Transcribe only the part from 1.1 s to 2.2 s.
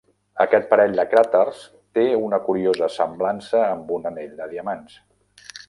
cràters té